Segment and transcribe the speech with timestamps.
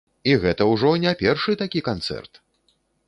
[0.29, 2.33] І гэта ўжо не першы такі канцэрт!